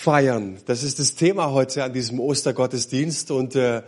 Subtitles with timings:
[0.00, 0.56] feiern.
[0.64, 3.82] Das ist das Thema heute an diesem Ostergottesdienst und äh,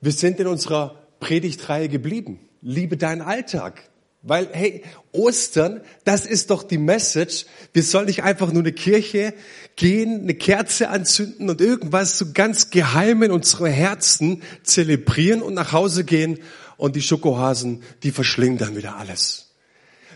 [0.00, 2.38] wir sind in unserer Predigtreihe geblieben.
[2.62, 3.90] Liebe deinen Alltag.
[4.22, 4.82] Weil, hey,
[5.12, 7.46] Ostern, das ist doch die Message.
[7.72, 9.34] Wir sollen nicht einfach nur eine Kirche
[9.76, 15.72] gehen, eine Kerze anzünden und irgendwas so ganz geheim in unsere Herzen zelebrieren und nach
[15.72, 16.40] Hause gehen
[16.76, 19.45] und die Schokohasen, die verschlingen dann wieder alles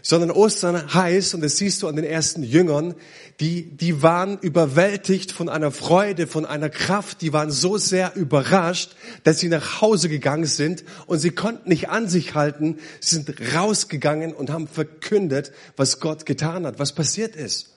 [0.03, 2.95] sondern Ostern heißt, und das siehst du an den ersten Jüngern,
[3.41, 8.97] die, die waren überwältigt von einer Freude, von einer Kraft, die waren so sehr überrascht,
[9.25, 13.55] dass sie nach Hause gegangen sind und sie konnten nicht an sich halten, sie sind
[13.55, 17.71] rausgegangen und haben verkündet, was Gott getan hat, was passiert ist.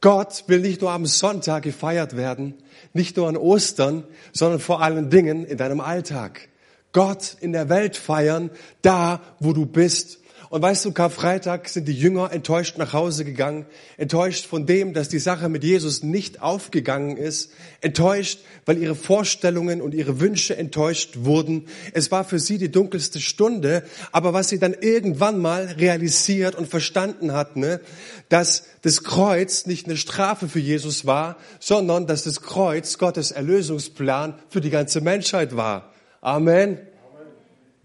[0.00, 2.54] Gott will nicht nur am Sonntag gefeiert werden,
[2.92, 6.48] nicht nur an Ostern, sondern vor allen Dingen in deinem Alltag.
[6.92, 8.50] Gott in der Welt feiern,
[8.82, 13.66] da wo du bist und weißt du, Karfreitag sind die Jünger enttäuscht nach Hause gegangen,
[13.96, 19.80] enttäuscht von dem, dass die Sache mit Jesus nicht aufgegangen ist, enttäuscht, weil ihre Vorstellungen
[19.80, 21.66] und ihre Wünsche enttäuscht wurden.
[21.92, 26.68] Es war für sie die dunkelste Stunde, aber was sie dann irgendwann mal realisiert und
[26.68, 27.80] verstanden hatten, ne,
[28.28, 34.34] dass das Kreuz nicht eine Strafe für Jesus war, sondern dass das Kreuz Gottes Erlösungsplan
[34.48, 35.92] für die ganze Menschheit war.
[36.20, 36.78] Amen.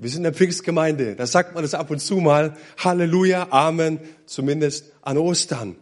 [0.01, 1.15] Wir sind eine Pfingstgemeinde.
[1.15, 2.57] Da sagt man das ab und zu mal.
[2.77, 5.75] Halleluja, Amen, zumindest an Ostern.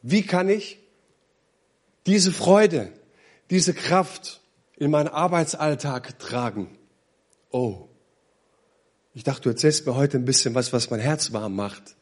[0.00, 0.78] Wie kann ich
[2.06, 2.92] diese Freude,
[3.50, 4.40] diese Kraft
[4.76, 6.78] in meinen Arbeitsalltag tragen?
[7.50, 7.88] Oh,
[9.12, 11.96] ich dachte, du erzählst mir heute ein bisschen was, was mein Herz warm macht.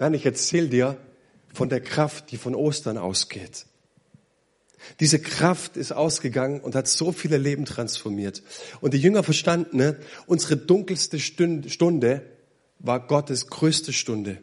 [0.00, 0.96] Nein, ich erzähle dir
[1.54, 3.66] von der Kraft, die von Ostern ausgeht.
[5.00, 8.42] Diese Kraft ist ausgegangen und hat so viele Leben transformiert.
[8.80, 12.22] Und die Jünger verstanden, ne, unsere dunkelste Stunde
[12.78, 14.38] war Gottes größte Stunde.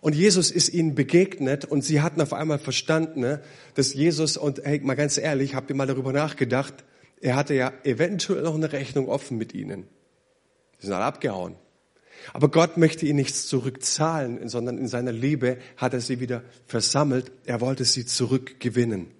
[0.00, 3.40] Und Jesus ist ihnen begegnet und sie hatten auf einmal verstanden, ne,
[3.74, 6.74] dass Jesus, und hey, mal ganz ehrlich, habt ihr mal darüber nachgedacht,
[7.20, 9.86] er hatte ja eventuell noch eine Rechnung offen mit ihnen.
[10.78, 11.54] Sie sind alle abgehauen.
[12.32, 17.30] Aber Gott möchte ihnen nichts zurückzahlen, sondern in seiner Liebe hat er sie wieder versammelt.
[17.44, 19.12] Er wollte sie zurückgewinnen.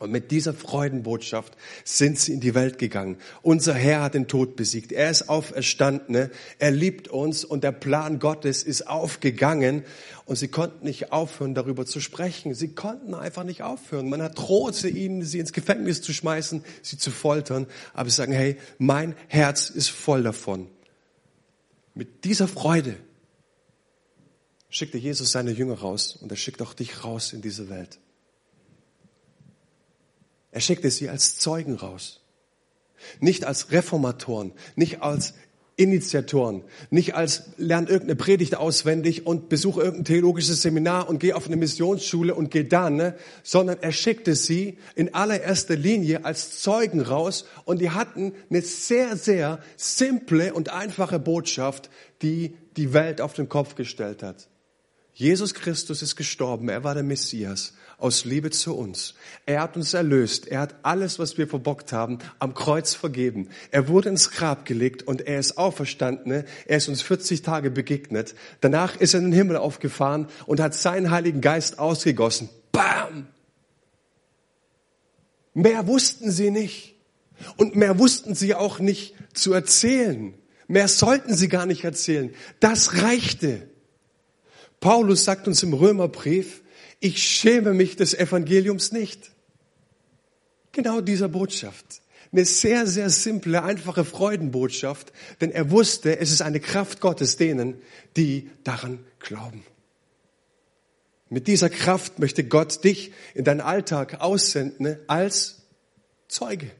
[0.00, 3.18] Und mit dieser Freudenbotschaft sind sie in die Welt gegangen.
[3.42, 4.92] Unser Herr hat den Tod besiegt.
[4.92, 6.30] Er ist auferstanden.
[6.58, 9.84] Er liebt uns und der Plan Gottes ist aufgegangen.
[10.24, 12.54] Und sie konnten nicht aufhören, darüber zu sprechen.
[12.54, 14.08] Sie konnten einfach nicht aufhören.
[14.08, 17.66] Man hat drohte ihnen, sie ins Gefängnis zu schmeißen, sie zu foltern.
[17.92, 20.66] Aber sie sagen, hey, mein Herz ist voll davon.
[21.94, 22.96] Mit dieser Freude
[24.70, 27.98] schickte Jesus seine Jünger raus und er schickt auch dich raus in diese Welt.
[30.52, 32.20] Er schickte sie als Zeugen raus.
[33.20, 35.34] Nicht als Reformatoren, nicht als
[35.80, 41.46] Initiatoren, nicht als lern irgendeine Predigt auswendig und besuch irgendein theologisches Seminar und geh auf
[41.46, 43.14] eine Missionsschule und geh dann, ne?
[43.42, 49.16] sondern er schickte sie in allererster Linie als Zeugen raus und die hatten eine sehr,
[49.16, 51.88] sehr simple und einfache Botschaft,
[52.20, 54.49] die die Welt auf den Kopf gestellt hat.
[55.20, 59.12] Jesus Christus ist gestorben, er war der Messias aus Liebe zu uns.
[59.44, 60.48] Er hat uns erlöst.
[60.48, 63.50] Er hat alles, was wir verbockt haben, am Kreuz vergeben.
[63.70, 66.44] Er wurde ins Grab gelegt und er ist auferstanden.
[66.64, 68.34] Er ist uns 40 Tage begegnet.
[68.62, 72.48] Danach ist er in den Himmel aufgefahren und hat seinen Heiligen Geist ausgegossen.
[72.72, 73.26] Bam!
[75.52, 76.94] Mehr wussten sie nicht.
[77.58, 80.32] Und mehr wussten sie auch nicht zu erzählen.
[80.66, 82.32] Mehr sollten sie gar nicht erzählen.
[82.60, 83.69] Das reichte.
[84.80, 86.62] Paulus sagt uns im Römerbrief,
[87.00, 89.30] ich schäme mich des Evangeliums nicht.
[90.72, 92.02] Genau dieser Botschaft.
[92.32, 97.80] Eine sehr, sehr simple, einfache Freudenbotschaft, denn er wusste, es ist eine Kraft Gottes denen,
[98.16, 99.64] die daran glauben.
[101.28, 105.62] Mit dieser Kraft möchte Gott dich in deinen Alltag aussenden als
[106.28, 106.70] Zeuge.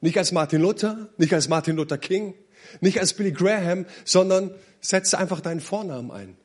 [0.00, 2.34] Nicht als Martin Luther, nicht als Martin Luther King,
[2.80, 6.36] nicht als Billy Graham, sondern setze einfach deinen Vornamen ein.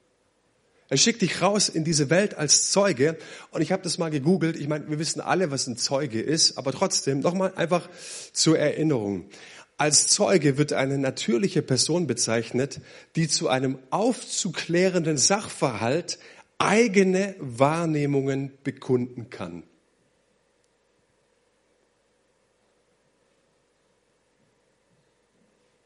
[0.90, 3.18] Er schickt dich raus in diese Welt als Zeuge.
[3.52, 4.56] Und ich habe das mal gegoogelt.
[4.56, 7.90] Ich meine, wir wissen alle, was ein Zeuge ist, aber trotzdem nochmal einfach
[8.32, 9.30] zur Erinnerung.
[9.78, 12.82] Als Zeuge wird eine natürliche Person bezeichnet,
[13.16, 16.18] die zu einem aufzuklärenden Sachverhalt
[16.58, 19.64] eigene Wahrnehmungen bekunden kann.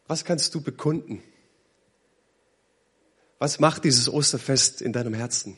[0.07, 1.23] Was kannst du bekunden?
[3.41, 5.57] Was macht dieses Osterfest in deinem Herzen?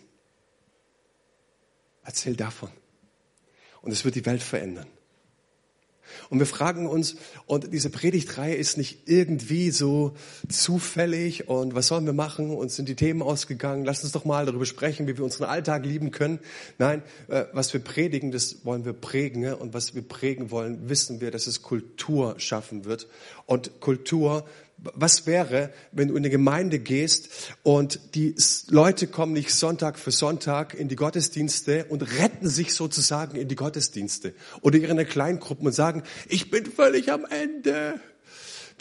[2.06, 2.70] Erzähl davon.
[3.82, 4.88] Und es wird die Welt verändern.
[6.30, 10.16] Und wir fragen uns, und diese Predigtreihe ist nicht irgendwie so
[10.48, 12.52] zufällig und was sollen wir machen?
[12.52, 13.84] Uns sind die Themen ausgegangen.
[13.84, 16.40] Lass uns doch mal darüber sprechen, wie wir unseren Alltag lieben können.
[16.78, 19.54] Nein, äh, was wir predigen, das wollen wir prägen.
[19.56, 23.08] Und was wir prägen wollen, wissen wir, dass es Kultur schaffen wird.
[23.46, 24.46] Und Kultur
[24.84, 27.30] was wäre, wenn du in eine Gemeinde gehst
[27.64, 28.36] und die
[28.68, 33.56] Leute kommen nicht Sonntag für Sonntag in die Gottesdienste und retten sich sozusagen in die
[33.56, 38.00] Gottesdienste oder ihre Kleingruppen und sagen, ich bin völlig am Ende.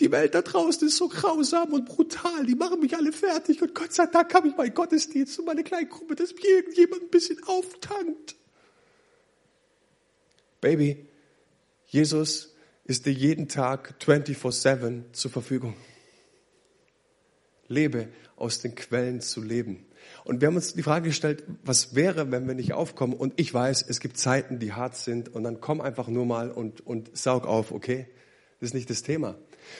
[0.01, 2.47] Die Welt da draußen ist so grausam und brutal.
[2.47, 3.63] Die machen mich alle fertig.
[3.63, 7.11] Und Gott sei Dank habe ich meinen Gottesdienst und meine Kleingruppe, dass mir irgendjemand ein
[7.11, 8.35] bisschen auftankt.
[10.61, 11.07] Baby,
[11.87, 12.55] Jesus
[12.85, 15.77] ist dir jeden Tag 24-7 zur Verfügung
[17.73, 19.87] lebe, aus den Quellen zu leben.
[20.25, 23.15] Und wir haben uns die Frage gestellt, was wäre, wenn wir nicht aufkommen?
[23.15, 26.51] Und ich weiß, es gibt Zeiten, die hart sind und dann komm einfach nur mal
[26.51, 28.07] und, und saug auf, okay?
[28.61, 29.37] Das ist nicht das Thema.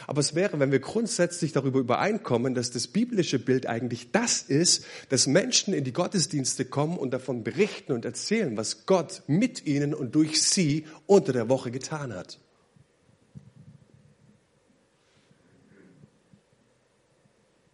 [0.07, 4.85] Aber es wäre, wenn wir grundsätzlich darüber übereinkommen, dass das biblische Bild eigentlich das ist,
[5.09, 9.95] dass Menschen in die Gottesdienste kommen und davon berichten und erzählen, was Gott mit ihnen
[9.95, 12.39] und durch sie unter der Woche getan hat.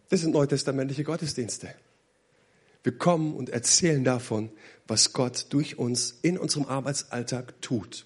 [0.09, 1.69] Das sind neutestamentliche Gottesdienste.
[2.83, 4.51] Wir kommen und erzählen davon,
[4.87, 8.05] was Gott durch uns in unserem Arbeitsalltag tut.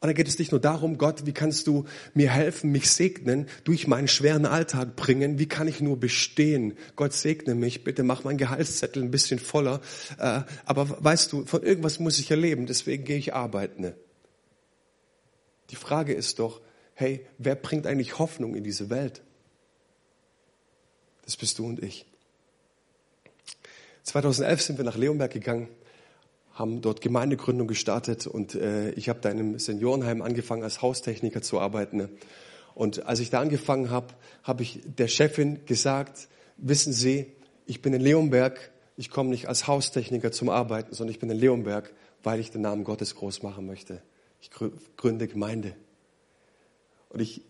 [0.00, 3.48] Und da geht es nicht nur darum, Gott, wie kannst du mir helfen, mich segnen,
[3.64, 6.76] durch meinen schweren Alltag bringen, wie kann ich nur bestehen?
[6.96, 9.80] Gott segne mich, bitte mach meinen Gehaltszettel ein bisschen voller.
[10.18, 13.94] Äh, aber weißt du, von irgendwas muss ich ja leben, deswegen gehe ich arbeiten.
[15.70, 16.60] Die Frage ist doch,
[16.94, 19.22] hey, wer bringt eigentlich Hoffnung in diese Welt?
[21.26, 22.06] Das bist du und ich.
[24.04, 25.68] 2011 sind wir nach Leonberg gegangen,
[26.54, 31.42] haben dort Gemeindegründung gestartet und äh, ich habe da in einem Seniorenheim angefangen, als Haustechniker
[31.42, 32.08] zu arbeiten.
[32.74, 34.14] Und als ich da angefangen habe,
[34.44, 37.26] habe ich der Chefin gesagt, wissen Sie,
[37.66, 41.38] ich bin in Leonberg, ich komme nicht als Haustechniker zum Arbeiten, sondern ich bin in
[41.38, 41.92] Leonberg,
[42.22, 44.00] weil ich den Namen Gottes groß machen möchte.
[44.40, 44.50] Ich
[44.96, 45.74] gründe Gemeinde.
[47.08, 47.42] Und ich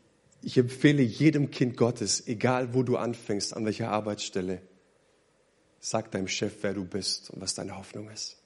[0.43, 4.61] ich empfehle jedem Kind Gottes, egal wo du anfängst, an welcher Arbeitsstelle,
[5.81, 8.37] sag deinem Chef, wer du bist und was deine Hoffnung ist.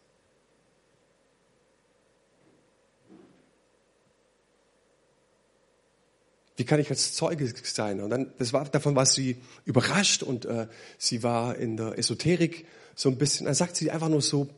[6.56, 8.02] Wie kann ich als Zeuge sein?
[8.02, 12.66] Und dann, das war, davon war sie überrascht und äh, sie war in der Esoterik
[12.94, 14.50] so ein bisschen, dann sagt sie einfach nur so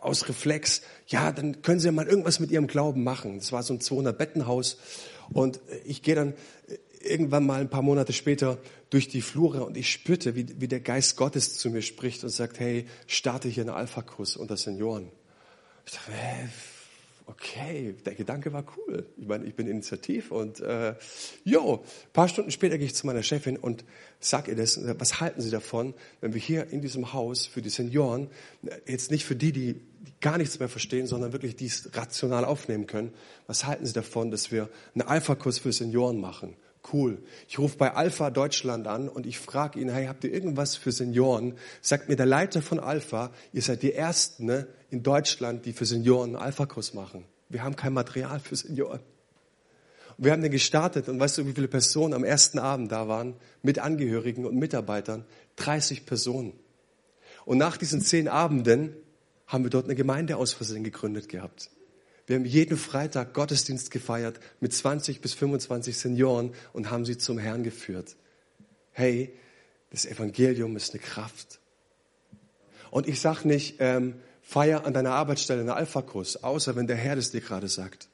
[0.00, 3.38] aus Reflex, ja, dann können Sie ja mal irgendwas mit Ihrem Glauben machen.
[3.38, 4.78] Das war so ein 200-Bettenhaus
[5.32, 6.34] und ich gehe dann
[7.00, 8.58] irgendwann mal ein paar Monate später
[8.90, 12.30] durch die Flure und ich spürte, wie, wie der Geist Gottes zu mir spricht und
[12.30, 15.10] sagt, hey, starte hier einen Alpha-Kurs unter Senioren.
[15.84, 16.48] Ich dachte, hey,
[17.26, 19.06] okay, der Gedanke war cool.
[19.16, 20.94] Ich meine, ich bin initiativ und äh,
[21.44, 23.84] jo, paar Stunden später gehe ich zu meiner Chefin und
[24.20, 27.70] sag ihr das, was halten Sie davon, wenn wir hier in diesem Haus für die
[27.70, 28.28] Senioren,
[28.86, 29.80] jetzt nicht für die, die
[30.20, 33.12] gar nichts mehr verstehen, sondern wirklich dies rational aufnehmen können,
[33.46, 36.56] was halten Sie davon, dass wir einen Alpha-Kurs für Senioren machen?
[36.92, 37.22] Cool.
[37.48, 40.92] Ich rufe bei Alpha Deutschland an und ich frage ihn, hey, habt ihr irgendwas für
[40.92, 41.54] Senioren?
[41.80, 45.86] Sagt mir der Leiter von Alpha, ihr seid die Ersten ne, in Deutschland, die für
[45.86, 47.24] Senioren einen Alpha-Kurs machen.
[47.48, 49.00] Wir haben kein Material für Senioren.
[50.16, 53.08] Und wir haben den gestartet und weißt du, wie viele Personen am ersten Abend da
[53.08, 53.34] waren?
[53.62, 55.24] Mit Angehörigen und Mitarbeitern?
[55.56, 56.52] 30 Personen.
[57.46, 58.94] Und nach diesen zehn Abenden
[59.46, 61.70] haben wir dort eine Gemeinde aus Versehen gegründet gehabt.
[62.26, 67.38] Wir haben jeden Freitag Gottesdienst gefeiert mit 20 bis 25 Senioren und haben sie zum
[67.38, 68.16] Herrn geführt.
[68.92, 69.34] Hey,
[69.90, 71.60] das Evangelium ist eine Kraft.
[72.90, 77.16] Und ich sage nicht, ähm, feier an deiner Arbeitsstelle einen Alpha-Kurs, außer wenn der Herr
[77.16, 78.08] das dir gerade sagt.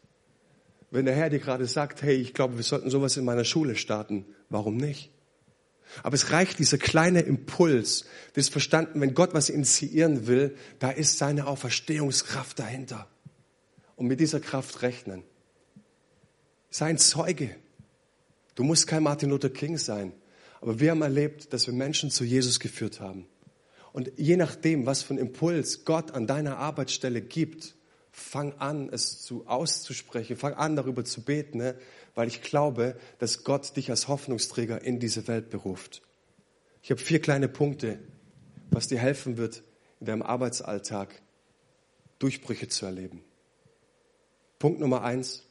[0.91, 3.77] Wenn der Herr dir gerade sagt, hey, ich glaube, wir sollten sowas in meiner Schule
[3.77, 5.11] starten, warum nicht?
[6.03, 11.19] Aber es reicht dieser kleine Impuls, das verstanden, wenn Gott was initiieren will, da ist
[11.19, 13.09] seine Auferstehungskraft dahinter
[14.01, 15.25] und mit dieser Kraft rechnen.
[16.71, 17.55] Sei ein Zeuge.
[18.55, 20.15] Du musst kein Martin Luther King sein.
[20.63, 23.27] Aber wir haben erlebt, dass wir Menschen zu Jesus geführt haben.
[23.93, 27.75] Und je nachdem, was für einen Impuls Gott an deiner Arbeitsstelle gibt,
[28.11, 31.75] fang an, es zu auszusprechen, fang an, darüber zu beten, ne?
[32.15, 36.01] weil ich glaube, dass Gott dich als Hoffnungsträger in diese Welt beruft.
[36.83, 37.99] Ich habe vier kleine Punkte,
[38.71, 39.63] was dir helfen wird,
[40.01, 41.21] in deinem Arbeitsalltag
[42.19, 43.25] Durchbrüche zu erleben.
[44.61, 45.43] Punkt Nummer eins,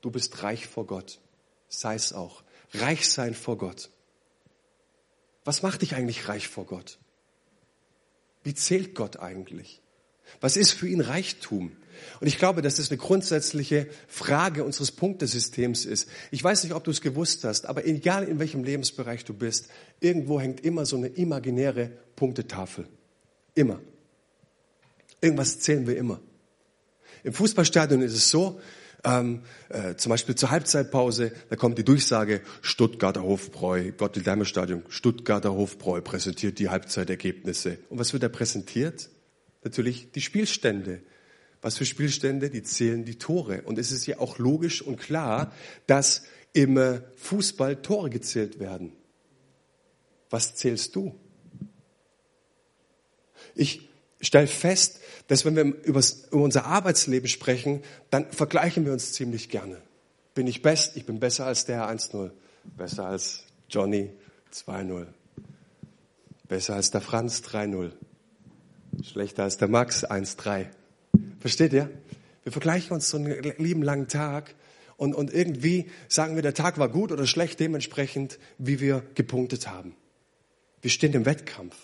[0.00, 1.18] du bist reich vor Gott.
[1.68, 2.42] Sei es auch.
[2.72, 3.90] Reich sein vor Gott.
[5.44, 6.98] Was macht dich eigentlich reich vor Gott?
[8.44, 9.82] Wie zählt Gott eigentlich?
[10.40, 11.72] Was ist für ihn Reichtum?
[12.20, 16.08] Und ich glaube, dass das eine grundsätzliche Frage unseres Punktesystems ist.
[16.30, 19.70] Ich weiß nicht, ob du es gewusst hast, aber egal in welchem Lebensbereich du bist,
[19.98, 22.86] irgendwo hängt immer so eine imaginäre Punktetafel.
[23.56, 23.80] Immer.
[25.20, 26.20] Irgendwas zählen wir immer.
[27.24, 28.60] Im Fußballstadion ist es so,
[29.04, 35.54] ähm, äh, zum Beispiel zur Halbzeitpause, da kommt die Durchsage, Stuttgarter Hofbräu, Gottlieb Stadion, Stuttgarter
[35.54, 37.78] Hofbräu präsentiert die Halbzeitergebnisse.
[37.88, 39.10] Und was wird da präsentiert?
[39.62, 41.00] Natürlich die Spielstände.
[41.60, 42.50] Was für Spielstände?
[42.50, 43.62] Die zählen die Tore.
[43.62, 45.52] Und es ist ja auch logisch und klar,
[45.86, 48.92] dass im Fußball Tore gezählt werden.
[50.30, 51.18] Was zählst du?
[53.54, 53.87] Ich
[54.20, 59.80] stelle fest, dass wenn wir über unser Arbeitsleben sprechen, dann vergleichen wir uns ziemlich gerne.
[60.34, 60.96] Bin ich best?
[60.96, 62.30] Ich bin besser als der 1-0.
[62.76, 64.10] Besser als Johnny
[64.52, 65.06] 2-0.
[66.48, 67.92] Besser als der Franz 3-0.
[69.04, 70.66] Schlechter als der Max 1-3.
[71.40, 71.90] Versteht ihr?
[72.42, 74.54] Wir vergleichen uns so einen lieben langen Tag
[74.96, 79.68] und, und irgendwie sagen wir, der Tag war gut oder schlecht dementsprechend, wie wir gepunktet
[79.68, 79.94] haben.
[80.80, 81.76] Wir stehen im Wettkampf.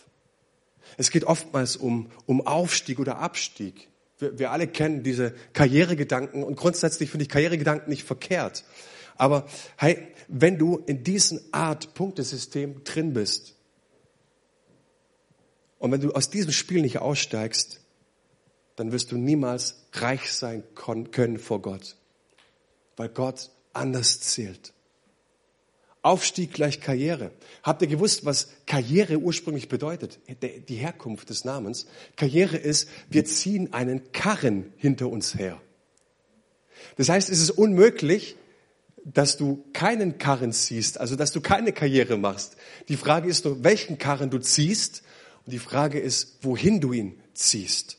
[0.96, 3.88] Es geht oftmals um, um Aufstieg oder Abstieg.
[4.18, 8.64] Wir, wir alle kennen diese Karrieregedanken und grundsätzlich finde ich Karrieregedanken nicht verkehrt.
[9.16, 13.54] Aber hey, wenn du in diesem Art Punktesystem drin bist
[15.78, 17.80] und wenn du aus diesem Spiel nicht aussteigst,
[18.76, 21.96] dann wirst du niemals reich sein können vor Gott,
[22.96, 24.73] weil Gott anders zählt.
[26.04, 27.30] Aufstieg gleich Karriere.
[27.62, 30.18] Habt ihr gewusst, was Karriere ursprünglich bedeutet?
[30.68, 31.86] Die Herkunft des Namens.
[32.16, 35.60] Karriere ist, wir ziehen einen Karren hinter uns her.
[36.96, 38.36] Das heißt, es ist unmöglich,
[39.04, 42.56] dass du keinen Karren ziehst, also dass du keine Karriere machst.
[42.88, 45.02] Die Frage ist nur, welchen Karren du ziehst
[45.46, 47.98] und die Frage ist, wohin du ihn ziehst.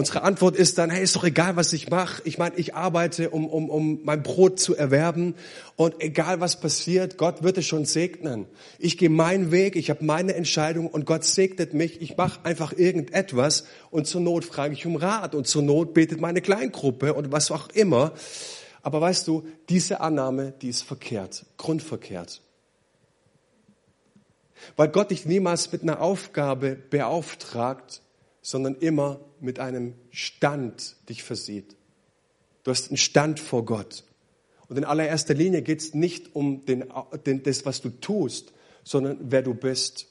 [0.00, 2.22] Unsere Antwort ist dann, hey, ist doch egal, was ich mache.
[2.24, 5.34] Ich meine, ich arbeite, um, um, um mein Brot zu erwerben.
[5.76, 8.46] Und egal, was passiert, Gott wird es schon segnen.
[8.78, 12.00] Ich gehe meinen Weg, ich habe meine Entscheidung und Gott segnet mich.
[12.00, 16.18] Ich mache einfach irgendetwas und zur Not frage ich um Rat und zur Not betet
[16.18, 18.14] meine Kleingruppe und was auch immer.
[18.80, 22.40] Aber weißt du, diese Annahme, die ist verkehrt, grundverkehrt.
[24.76, 28.00] Weil Gott dich niemals mit einer Aufgabe beauftragt,
[28.40, 31.76] sondern immer mit einem Stand dich versieht.
[32.64, 34.04] Du hast einen Stand vor Gott.
[34.68, 36.84] Und in allererster Linie geht es nicht um den,
[37.26, 38.52] den, das, was du tust,
[38.84, 40.06] sondern wer du bist.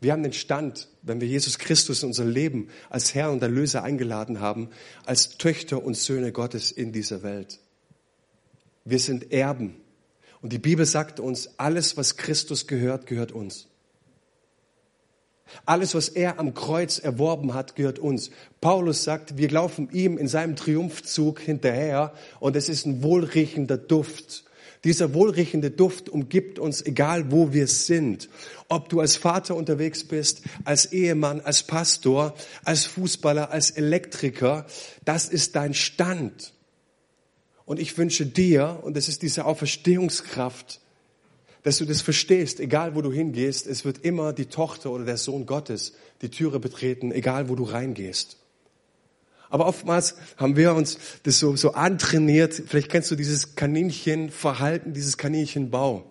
[0.00, 3.82] Wir haben den Stand, wenn wir Jesus Christus in unser Leben als Herr und Erlöser
[3.82, 4.70] eingeladen haben,
[5.06, 7.60] als Töchter und Söhne Gottes in dieser Welt.
[8.84, 9.76] Wir sind Erben.
[10.42, 13.68] Und die Bibel sagt uns, alles, was Christus gehört, gehört uns.
[15.66, 18.30] Alles, was er am Kreuz erworben hat, gehört uns.
[18.60, 24.44] Paulus sagt, wir laufen ihm in seinem Triumphzug hinterher und es ist ein wohlriechender Duft.
[24.84, 28.28] Dieser wohlriechende Duft umgibt uns, egal wo wir sind.
[28.68, 32.34] Ob du als Vater unterwegs bist, als Ehemann, als Pastor,
[32.64, 34.66] als Fußballer, als Elektriker,
[35.06, 36.52] das ist dein Stand.
[37.64, 40.80] Und ich wünsche dir, und das ist diese Auferstehungskraft,
[41.64, 45.16] dass du das verstehst, egal wo du hingehst, es wird immer die Tochter oder der
[45.16, 48.36] Sohn Gottes die Türe betreten, egal wo du reingehst.
[49.48, 55.16] Aber oftmals haben wir uns das so, so antrainiert, vielleicht kennst du dieses Kaninchenverhalten, dieses
[55.16, 56.04] Kaninchenbau.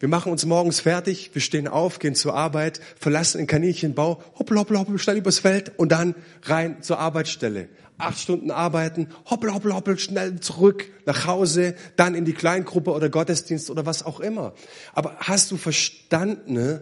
[0.00, 4.60] Wir machen uns morgens fertig, wir stehen auf, gehen zur Arbeit, verlassen den Kaninchenbau, hoppla,
[4.60, 7.68] hoppla, hoppla, schnell übers Feld und dann rein zur Arbeitsstelle
[8.00, 13.08] acht Stunden arbeiten, hoppel, hoppel, hoppel, schnell zurück nach Hause, dann in die Kleingruppe oder
[13.08, 14.54] Gottesdienst oder was auch immer.
[14.92, 16.80] Aber hast du verstanden,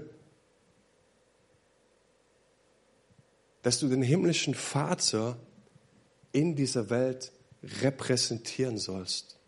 [3.63, 5.37] dass du den himmlischen Vater
[6.33, 7.33] in dieser Welt
[7.83, 9.39] repräsentieren sollst?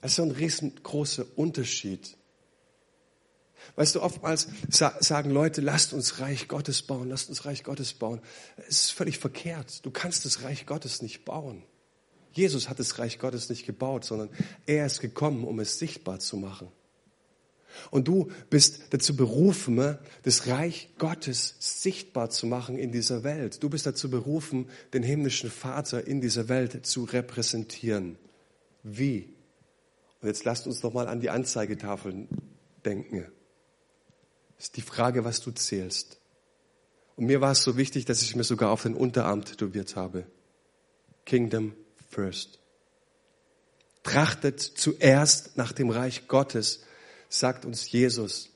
[0.00, 2.17] Es ist ein riesengroßer Unterschied
[3.76, 8.20] Weißt du, oftmals sagen Leute, lasst uns Reich Gottes bauen, lasst uns Reich Gottes bauen.
[8.68, 9.84] Es ist völlig verkehrt.
[9.84, 11.62] Du kannst das Reich Gottes nicht bauen.
[12.32, 14.30] Jesus hat das Reich Gottes nicht gebaut, sondern
[14.66, 16.68] er ist gekommen, um es sichtbar zu machen.
[17.90, 23.62] Und du bist dazu berufen, das Reich Gottes sichtbar zu machen in dieser Welt.
[23.62, 28.18] Du bist dazu berufen, den himmlischen Vater in dieser Welt zu repräsentieren.
[28.82, 29.34] Wie?
[30.20, 32.28] Und jetzt lasst uns noch mal an die Anzeigetafeln
[32.84, 33.26] denken
[34.58, 36.18] ist die Frage, was du zählst.
[37.16, 40.26] Und mir war es so wichtig, dass ich mir sogar auf den Unterarm tätowiert habe.
[41.24, 41.74] Kingdom
[42.10, 42.58] first.
[44.02, 46.80] Trachtet zuerst nach dem Reich Gottes,
[47.28, 48.50] sagt uns Jesus.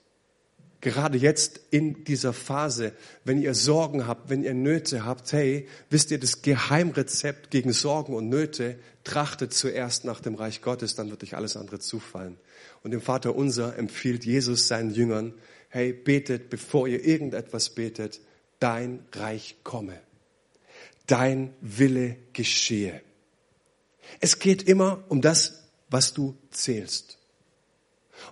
[0.81, 2.93] Gerade jetzt in dieser Phase,
[3.25, 8.15] wenn ihr Sorgen habt, wenn ihr Nöte habt, hey, wisst ihr das Geheimrezept gegen Sorgen
[8.15, 8.79] und Nöte?
[9.05, 12.37] Trachtet zuerst nach dem Reich Gottes, dann wird euch alles andere zufallen.
[12.83, 15.35] Und dem Vater unser empfiehlt Jesus seinen Jüngern,
[15.73, 18.21] hey, betet, bevor ihr irgendetwas betet,
[18.61, 19.99] dein Reich komme.
[21.07, 23.01] Dein Wille geschehe.
[24.21, 27.17] Es geht immer um das, was du zählst.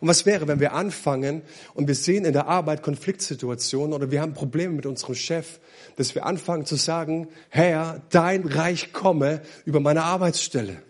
[0.01, 1.41] Und was wäre, wenn wir anfangen
[1.73, 5.61] und wir sehen in der Arbeit Konfliktsituationen oder wir haben Probleme mit unserem Chef,
[5.97, 10.83] dass wir anfangen zu sagen, Herr, dein Reich komme über meine Arbeitsstelle.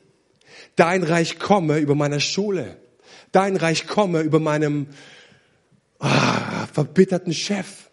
[0.74, 2.76] Dein Reich komme über meine Schule.
[3.30, 4.88] Dein Reich komme über meinem
[6.72, 7.90] verbitterten Chef.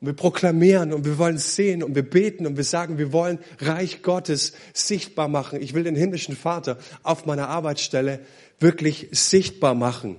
[0.00, 3.38] Und wir proklamieren und wir wollen sehen und wir beten und wir sagen, wir wollen
[3.60, 5.62] Reich Gottes sichtbar machen.
[5.62, 8.20] Ich will den himmlischen Vater auf meiner Arbeitsstelle
[8.58, 10.16] wirklich sichtbar machen.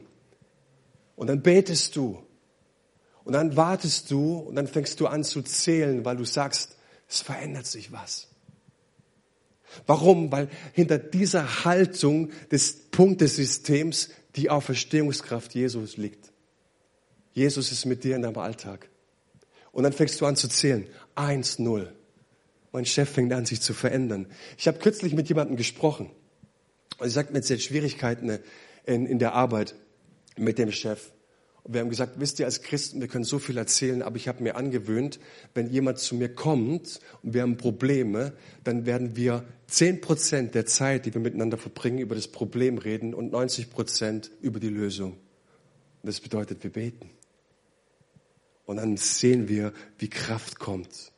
[1.16, 2.24] Und dann betest du.
[3.24, 6.76] Und dann wartest du und dann fängst du an zu zählen, weil du sagst,
[7.10, 8.28] es verändert sich was.
[9.86, 10.32] Warum?
[10.32, 16.33] Weil hinter dieser Haltung des Punktesystems die Auferstehungskraft Jesus liegt.
[17.34, 18.90] Jesus ist mit dir in deinem Alltag.
[19.72, 20.88] Und dann fängst du an zu zählen.
[21.16, 21.94] Eins, null.
[22.72, 24.28] Mein Chef fängt an, sich zu verändern.
[24.58, 26.10] Ich habe kürzlich mit jemandem gesprochen.
[26.98, 28.40] Und sie sagt mir, jetzt hat Schwierigkeiten
[28.86, 29.76] in, in der Arbeit
[30.38, 31.12] mit dem Chef.
[31.64, 34.28] Und wir haben gesagt, wisst ihr, als Christen, wir können so viel erzählen, aber ich
[34.28, 35.20] habe mir angewöhnt,
[35.54, 38.34] wenn jemand zu mir kommt und wir haben Probleme,
[38.66, 43.14] dann werden wir zehn Prozent der Zeit, die wir miteinander verbringen, über das Problem reden
[43.14, 45.14] und 90 Prozent über die Lösung.
[45.14, 47.10] Und das bedeutet, wir beten.
[48.66, 51.12] Und dann sehen wir, wie Kraft kommt.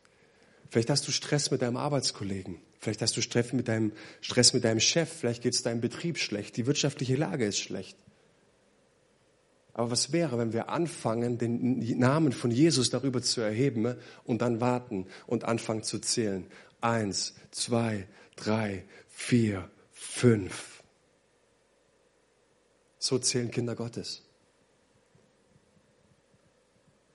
[0.70, 2.58] Vielleicht hast du Stress mit deinem Arbeitskollegen.
[2.80, 5.10] Vielleicht hast du Stress mit deinem, Stress mit deinem Chef.
[5.10, 6.58] Vielleicht geht es deinem Betrieb schlecht.
[6.58, 7.98] Die wirtschaftliche Lage ist schlecht.
[9.74, 14.62] Aber was wäre, wenn wir anfangen, den Namen von Jesus darüber zu erheben und dann
[14.62, 16.48] warten und anfangen zu zählen?
[16.80, 20.84] Eins, zwei, drei, vier, fünf.
[23.00, 24.25] So zählen Kinder Gottes.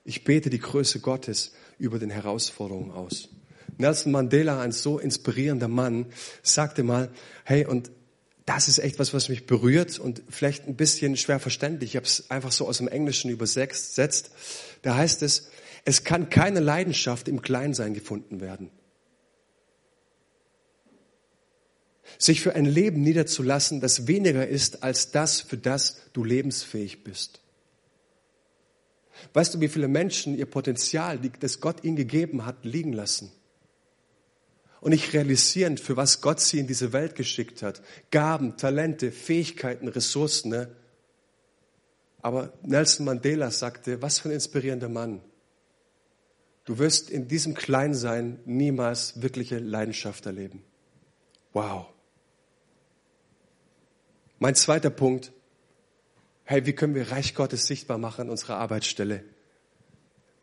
[0.03, 3.29] Ich bete die Größe Gottes über den Herausforderungen aus.
[3.77, 6.07] Nelson Mandela, ein so inspirierender Mann,
[6.43, 7.11] sagte mal,
[7.43, 7.91] hey, und
[8.45, 11.91] das ist echt was, was mich berührt und vielleicht ein bisschen schwer verständlich.
[11.91, 14.31] Ich habe es einfach so aus dem Englischen übersetzt.
[14.81, 15.49] Da heißt es,
[15.85, 18.69] es kann keine Leidenschaft im Kleinsein gefunden werden.
[22.17, 27.39] Sich für ein Leben niederzulassen, das weniger ist als das, für das du lebensfähig bist.
[29.33, 33.31] Weißt du, wie viele Menschen ihr Potenzial, das Gott ihnen gegeben hat, liegen lassen?
[34.79, 37.81] Und nicht realisieren, für was Gott sie in diese Welt geschickt hat.
[38.09, 40.49] Gaben, Talente, Fähigkeiten, Ressourcen.
[40.49, 40.75] Ne?
[42.21, 45.21] Aber Nelson Mandela sagte, was für ein inspirierender Mann.
[46.65, 50.63] Du wirst in diesem Kleinsein niemals wirkliche Leidenschaft erleben.
[51.53, 51.87] Wow.
[54.39, 55.31] Mein zweiter Punkt,
[56.51, 59.23] hey, wie können wir Reich Gottes sichtbar machen an unserer Arbeitsstelle?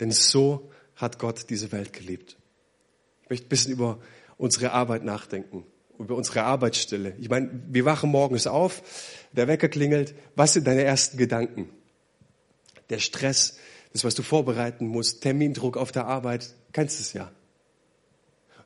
[0.00, 2.38] Denn so hat Gott diese Welt geliebt.
[3.24, 3.98] Ich möchte ein bisschen über
[4.38, 5.66] unsere Arbeit nachdenken,
[5.98, 7.14] über unsere Arbeitsstelle.
[7.18, 8.82] Ich meine, wir wachen morgens auf,
[9.32, 10.14] der Wecker klingelt.
[10.34, 11.68] Was sind deine ersten Gedanken?
[12.88, 13.58] Der Stress,
[13.92, 17.30] das, was du vorbereiten musst, Termindruck auf der Arbeit, kennst du es ja.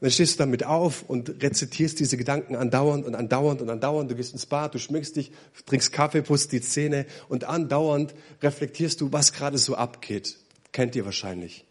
[0.02, 4.10] Dann stehst du damit auf und rezitierst diese Gedanken andauernd und andauernd und andauernd.
[4.10, 5.30] Du gehst ins Bad, du schminkst dich,
[5.64, 8.12] trinkst Kaffee, putzt die Zähne und andauernd
[8.42, 10.38] reflektierst du, was gerade so abgeht.
[10.72, 11.64] Kennt ihr wahrscheinlich.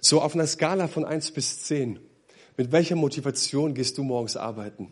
[0.00, 1.98] So auf einer Skala von eins bis zehn.
[2.56, 4.88] Mit welcher Motivation gehst du morgens arbeiten?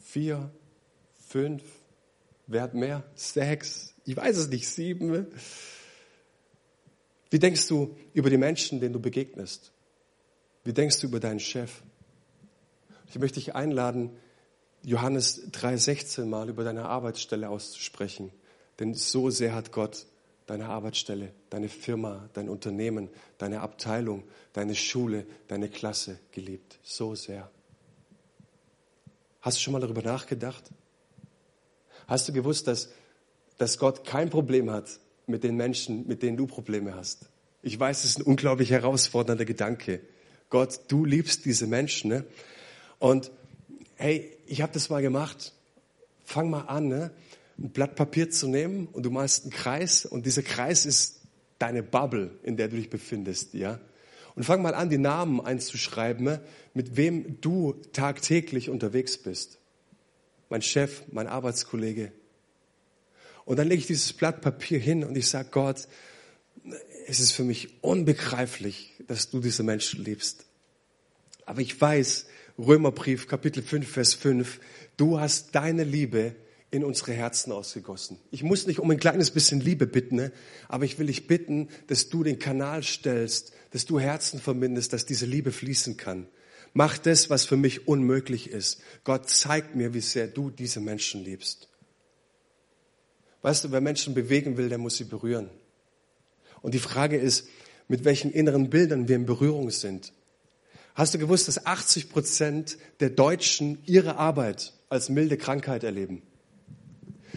[0.00, 0.50] Vier,
[1.28, 1.62] fünf,
[2.48, 3.04] wer hat mehr?
[3.14, 5.28] Sechs, ich weiß es nicht, sieben.
[7.30, 9.70] Wie denkst du über die Menschen, denen du begegnest?
[10.64, 11.82] Wie denkst du über deinen Chef?
[13.08, 14.10] Ich möchte dich einladen,
[14.82, 18.32] Johannes 3,16 mal über deine Arbeitsstelle auszusprechen.
[18.80, 20.06] Denn so sehr hat Gott
[20.46, 26.80] deine Arbeitsstelle, deine Firma, dein Unternehmen, deine Abteilung, deine Schule, deine Klasse geliebt.
[26.82, 27.48] So sehr.
[29.40, 30.64] Hast du schon mal darüber nachgedacht?
[32.08, 32.90] Hast du gewusst, dass
[33.60, 37.28] dass Gott kein Problem hat mit den Menschen, mit denen du Probleme hast.
[37.60, 40.00] Ich weiß, es ist ein unglaublich herausfordernder Gedanke.
[40.48, 42.08] Gott, du liebst diese Menschen.
[42.08, 42.24] Ne?
[42.98, 43.30] Und
[43.96, 45.52] hey, ich habe das mal gemacht.
[46.24, 47.10] Fang mal an, ne?
[47.58, 51.20] ein Blatt Papier zu nehmen und du malst einen Kreis und dieser Kreis ist
[51.58, 53.78] deine Bubble, in der du dich befindest, ja.
[54.36, 56.38] Und fang mal an, die Namen einzuschreiben,
[56.72, 59.58] mit wem du tagtäglich unterwegs bist.
[60.48, 62.12] Mein Chef, mein Arbeitskollege.
[63.50, 65.88] Und dann lege ich dieses Blatt Papier hin und ich sage, Gott,
[67.08, 70.44] es ist für mich unbegreiflich, dass du diese Menschen liebst.
[71.46, 72.26] Aber ich weiß,
[72.60, 74.60] Römerbrief, Kapitel 5, Vers 5,
[74.96, 76.36] du hast deine Liebe
[76.70, 78.18] in unsere Herzen ausgegossen.
[78.30, 80.32] Ich muss nicht um ein kleines bisschen Liebe bitten, ne?
[80.68, 85.06] aber ich will dich bitten, dass du den Kanal stellst, dass du Herzen verbindest, dass
[85.06, 86.28] diese Liebe fließen kann.
[86.72, 88.80] Mach das, was für mich unmöglich ist.
[89.02, 91.66] Gott, zeig mir, wie sehr du diese Menschen liebst.
[93.42, 95.50] Weißt du, wer Menschen bewegen will, der muss sie berühren.
[96.62, 97.48] Und die Frage ist,
[97.88, 100.12] mit welchen inneren Bildern wir in Berührung sind.
[100.94, 106.22] Hast du gewusst, dass 80 Prozent der Deutschen ihre Arbeit als milde Krankheit erleben?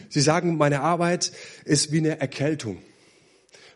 [0.10, 1.32] Sie sagen, meine Arbeit
[1.66, 2.82] ist wie eine Erkältung.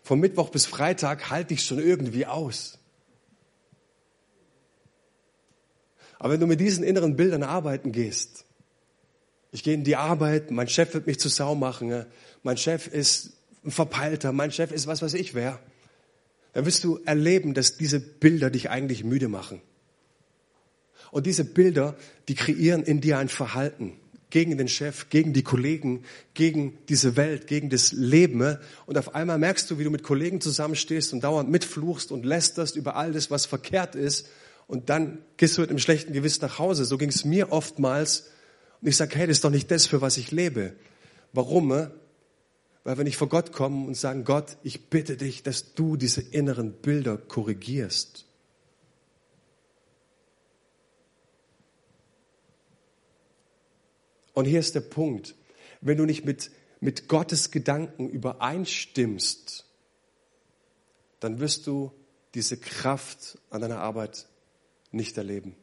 [0.03, 2.79] Von Mittwoch bis Freitag halte ich schon irgendwie aus.
[6.19, 8.46] Aber wenn du mit diesen inneren Bildern arbeiten gehst,
[9.51, 12.05] ich gehe in die Arbeit, mein Chef wird mich zu Sau machen,
[12.43, 13.33] mein Chef ist
[13.63, 15.59] ein Verpeilter, mein Chef ist was, was ich wäre,
[16.53, 19.61] dann wirst du erleben, dass diese Bilder dich eigentlich müde machen.
[21.11, 21.95] Und diese Bilder,
[22.27, 23.93] die kreieren in dir ein Verhalten
[24.29, 28.57] gegen den Chef, gegen die Kollegen, gegen diese Welt, gegen das Leben.
[28.85, 32.75] Und auf einmal merkst du, wie du mit Kollegen zusammenstehst und dauernd mitfluchst und lästerst
[32.75, 34.27] über all das, was verkehrt ist.
[34.67, 36.83] Und dann gehst du mit einem schlechten Gewissen nach Hause.
[36.83, 38.29] So ging es mir oftmals.
[38.81, 40.75] Und ich sage, hey, das ist doch nicht das, für was ich lebe.
[41.33, 41.69] Warum?
[41.69, 46.21] Weil wenn ich vor Gott komme und sage, Gott, ich bitte dich, dass du diese
[46.21, 48.25] inneren Bilder korrigierst.
[54.33, 55.35] Und hier ist der Punkt.
[55.81, 59.65] Wenn du nicht mit, mit Gottes Gedanken übereinstimmst,
[61.19, 61.91] dann wirst du
[62.35, 64.27] diese Kraft an deiner Arbeit
[64.91, 65.55] nicht erleben.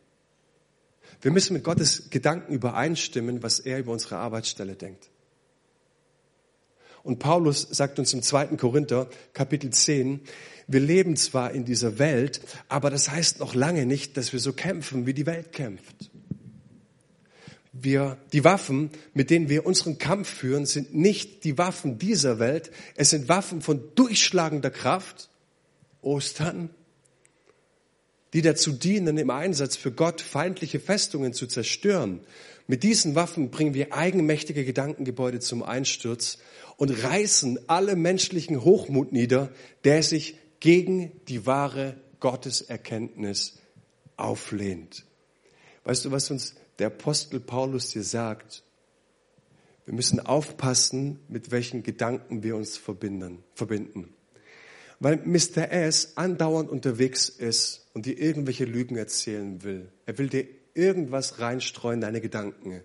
[1.20, 5.10] Wir müssen mit Gottes Gedanken übereinstimmen, was er über unsere Arbeitsstelle denkt.
[7.02, 10.20] Und Paulus sagt uns im zweiten Korinther, Kapitel 10,
[10.66, 14.54] wir leben zwar in dieser Welt, aber das heißt noch lange nicht, dass wir so
[14.54, 16.10] kämpfen, wie die Welt kämpft
[17.74, 22.70] wir, die Waffen, mit denen wir unseren Kampf führen, sind nicht die Waffen dieser Welt.
[22.94, 25.28] Es sind Waffen von durchschlagender Kraft,
[26.00, 26.70] Ostern,
[28.34, 32.20] die dazu dienen, im Einsatz für Gott feindliche Festungen zu zerstören.
[32.66, 36.38] Mit diesen Waffen bringen wir eigenmächtige Gedankengebäude zum Einsturz
[36.76, 39.52] und reißen alle menschlichen Hochmut nieder,
[39.84, 43.58] der sich gegen die wahre Gotteserkenntnis
[44.16, 45.04] auflehnt.
[45.84, 48.64] Weißt du, was uns der Apostel Paulus hier sagt,
[49.84, 54.14] wir müssen aufpassen, mit welchen Gedanken wir uns verbinden.
[55.00, 55.70] Weil Mr.
[55.70, 59.90] S andauernd unterwegs ist und dir irgendwelche Lügen erzählen will.
[60.06, 62.82] Er will dir irgendwas reinstreuen, deine Gedanken,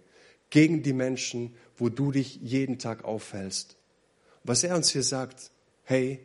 [0.49, 3.77] gegen die Menschen, wo du dich jeden Tag aufhältst.
[4.43, 5.51] Was er uns hier sagt,
[5.83, 6.19] hey,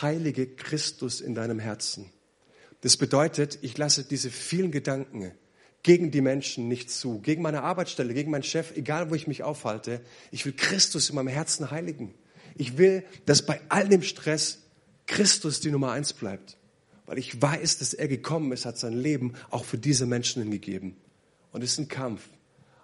[0.00, 2.10] heilige Christus in deinem Herzen.
[2.80, 5.32] Das bedeutet, ich lasse diese vielen Gedanken,
[5.82, 9.42] gegen die Menschen nicht zu, gegen meine Arbeitsstelle, gegen meinen Chef, egal wo ich mich
[9.42, 10.00] aufhalte.
[10.30, 12.14] Ich will Christus in meinem Herzen heiligen.
[12.56, 14.63] Ich will, dass bei all dem Stress
[15.06, 16.56] Christus die Nummer eins bleibt.
[17.06, 20.96] Weil ich weiß, dass er gekommen ist, hat sein Leben auch für diese Menschen hingegeben.
[21.52, 22.28] Und es ist ein Kampf.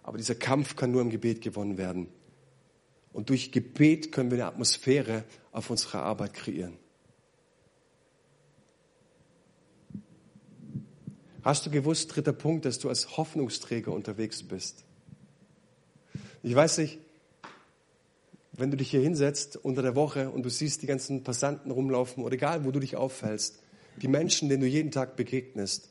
[0.03, 2.09] Aber dieser Kampf kann nur im Gebet gewonnen werden.
[3.13, 6.77] Und durch Gebet können wir eine Atmosphäre auf unserer Arbeit kreieren.
[11.43, 14.85] Hast du gewusst, dritter Punkt, dass du als Hoffnungsträger unterwegs bist?
[16.43, 16.99] Ich weiß nicht,
[18.61, 22.23] wenn du dich hier hinsetzt unter der Woche und du siehst die ganzen Passanten rumlaufen
[22.23, 23.61] oder egal, wo du dich auffällst,
[24.01, 25.91] die Menschen, denen du jeden Tag begegnest,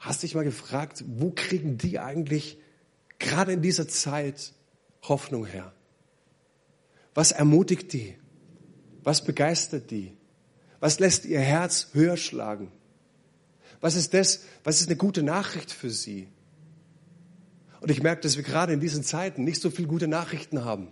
[0.00, 2.58] hast dich mal gefragt, wo kriegen die eigentlich
[3.18, 4.52] gerade in dieser Zeit
[5.02, 5.72] Hoffnung her?
[7.14, 8.16] Was ermutigt die?
[9.02, 10.16] Was begeistert die?
[10.80, 12.72] Was lässt ihr Herz höher schlagen?
[13.80, 14.44] Was ist das?
[14.64, 16.28] Was ist eine gute Nachricht für Sie?
[17.80, 20.88] Und ich merke, dass wir gerade in diesen Zeiten nicht so viel gute Nachrichten haben.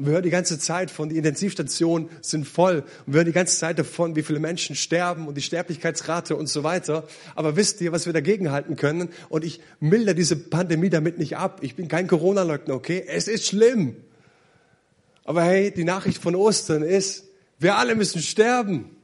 [0.00, 2.84] Und wir hören die ganze Zeit von, die Intensivstationen sind voll.
[3.06, 6.48] Und wir hören die ganze Zeit davon, wie viele Menschen sterben und die Sterblichkeitsrate und
[6.48, 7.06] so weiter.
[7.34, 9.10] Aber wisst ihr, was wir dagegen halten können?
[9.28, 11.58] Und ich milder diese Pandemie damit nicht ab.
[11.60, 13.04] Ich bin kein Corona-Leugner, okay?
[13.06, 13.96] Es ist schlimm.
[15.24, 17.26] Aber hey, die Nachricht von Ostern ist,
[17.58, 18.96] wir alle müssen sterben.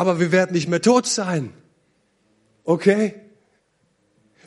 [0.00, 1.52] aber wir werden nicht mehr tot sein.
[2.64, 3.14] Okay?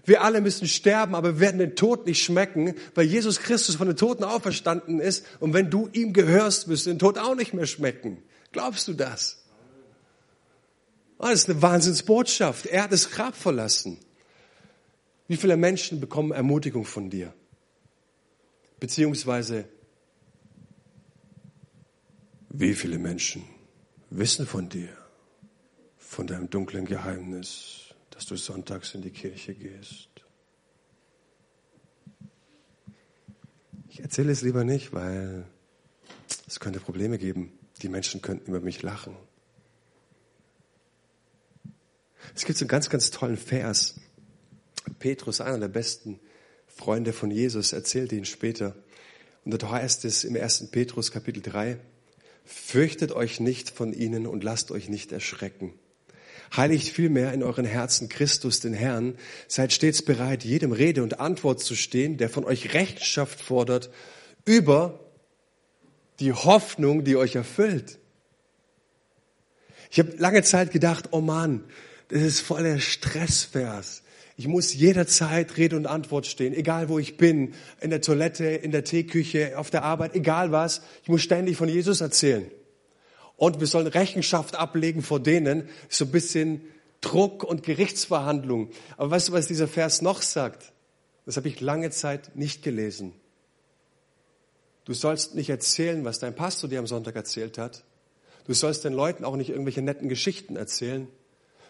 [0.06, 3.88] Wir alle müssen sterben, aber wir werden den Tod nicht schmecken, weil Jesus Christus von
[3.88, 5.26] den Toten auferstanden ist.
[5.40, 8.22] Und wenn du ihm gehörst, wirst du den Tod auch nicht mehr schmecken.
[8.52, 9.44] Glaubst du das?
[11.20, 12.66] Oh, das ist eine Wahnsinnsbotschaft.
[12.66, 13.98] Er hat das Grab verlassen.
[15.30, 17.34] Wie viele Menschen bekommen Ermutigung von dir?
[18.82, 19.66] Beziehungsweise,
[22.50, 23.44] wie viele Menschen
[24.10, 24.90] wissen von dir,
[25.98, 27.83] von deinem dunklen Geheimnis,
[28.14, 30.10] dass du sonntags in die Kirche gehst?
[33.90, 35.46] Ich erzähle es lieber nicht, weil
[36.48, 37.52] es könnte Probleme geben.
[37.82, 39.16] Die Menschen könnten über mich lachen.
[42.36, 44.00] Es gibt so einen ganz, ganz tollen Vers.
[45.00, 46.20] Petrus, einer der besten
[46.68, 48.76] Freunde von Jesus, erzählte ihn später.
[49.46, 50.72] Und da heißt es im 1.
[50.72, 51.78] Petrus Kapitel 3,
[52.46, 55.74] fürchtet euch nicht von ihnen und lasst euch nicht erschrecken.
[56.56, 59.16] Heiligt vielmehr in euren Herzen Christus, den Herrn.
[59.48, 63.90] Seid stets bereit, jedem Rede und Antwort zu stehen, der von euch Rechenschaft fordert
[64.46, 65.00] über
[66.20, 68.00] die Hoffnung, die euch erfüllt.
[69.92, 71.64] Ich habe lange Zeit gedacht, oh Mann,
[72.08, 74.04] das ist voll der Stressvers.
[74.36, 78.72] Ich muss jederzeit Rede und Antwort stehen, egal wo ich bin, in der Toilette, in
[78.72, 80.82] der Teeküche, auf der Arbeit, egal was.
[81.04, 82.50] Ich muss ständig von Jesus erzählen.
[83.38, 86.62] Und wir sollen Rechenschaft ablegen vor denen, so ein bisschen
[87.02, 88.70] Druck und Gerichtsverhandlung.
[88.98, 90.72] Aber weißt du, was dieser Vers noch sagt?
[91.26, 93.14] Das habe ich lange Zeit nicht gelesen.
[94.86, 97.84] Du sollst nicht erzählen, was dein Pastor dir am Sonntag erzählt hat.
[98.46, 101.08] Du sollst den Leuten auch nicht irgendwelche netten Geschichten erzählen,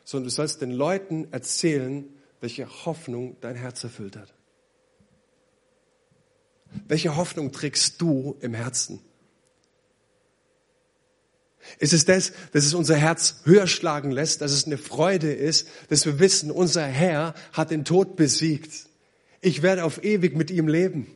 [0.03, 2.05] sondern du sollst den Leuten erzählen,
[2.41, 4.33] welche Hoffnung dein Herz erfüllt hat.
[6.87, 8.99] Welche Hoffnung trägst du im Herzen?
[11.79, 15.67] Ist es das, dass es unser Herz höher schlagen lässt, dass es eine Freude ist,
[15.89, 18.87] dass wir wissen, unser Herr hat den Tod besiegt.
[19.41, 21.07] Ich werde auf ewig mit ihm leben.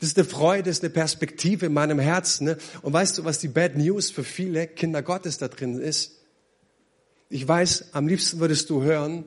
[0.00, 2.44] Das ist eine Freude, das ist eine Perspektive in meinem Herzen.
[2.44, 2.58] Ne?
[2.82, 6.18] Und weißt du, was die Bad News für viele Kinder Gottes da drin ist?
[7.30, 9.24] Ich weiß, am liebsten würdest du hören,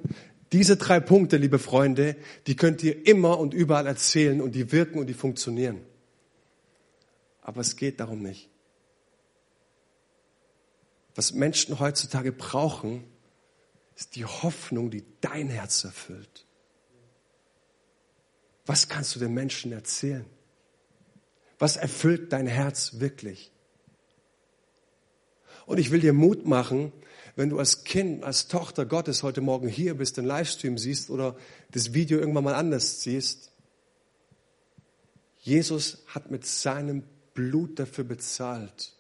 [0.52, 2.16] diese drei Punkte, liebe Freunde,
[2.48, 5.82] die könnt ihr immer und überall erzählen und die wirken und die funktionieren.
[7.42, 8.51] Aber es geht darum nicht.
[11.16, 13.04] Was Menschen heutzutage brauchen,
[13.96, 16.46] ist die Hoffnung, die dein Herz erfüllt.
[18.66, 20.26] Was kannst du den Menschen erzählen?
[21.60, 23.52] Was erfüllt dein Herz wirklich?
[25.66, 26.92] Und ich will dir Mut machen,
[27.36, 31.38] wenn du als Kind, als Tochter Gottes heute Morgen hier bist, den Livestream siehst oder
[31.72, 33.52] das Video irgendwann mal anders siehst.
[35.40, 38.94] Jesus hat mit seinem Blut dafür bezahlt,